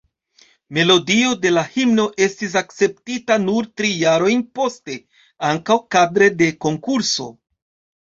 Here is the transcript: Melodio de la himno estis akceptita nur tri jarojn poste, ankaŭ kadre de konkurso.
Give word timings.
Melodio 0.77 1.35
de 1.43 1.51
la 1.57 1.63
himno 1.75 2.07
estis 2.29 2.57
akceptita 2.63 3.39
nur 3.45 3.69
tri 3.77 3.93
jarojn 4.07 4.43
poste, 4.59 4.99
ankaŭ 5.55 5.81
kadre 5.99 6.35
de 6.45 6.53
konkurso. 6.69 7.33